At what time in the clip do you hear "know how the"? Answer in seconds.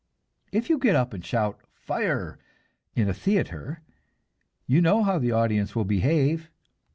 4.81-5.31